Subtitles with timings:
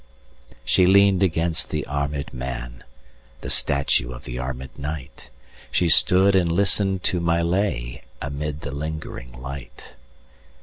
[0.65, 2.83] She lean'd against the armèd man,
[3.41, 5.29] The statue of the armèd knight;
[5.69, 9.89] She stood and listen'd to my lay, Amid the lingering light.